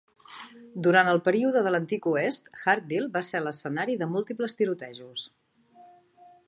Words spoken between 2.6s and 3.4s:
Hartville va